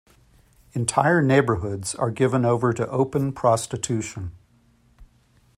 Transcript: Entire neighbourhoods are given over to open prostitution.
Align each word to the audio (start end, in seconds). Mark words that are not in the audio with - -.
Entire 0.73 1.21
neighbourhoods 1.21 1.93
are 1.93 2.09
given 2.09 2.43
over 2.43 2.73
to 2.73 2.87
open 2.89 3.31
prostitution. 3.31 4.31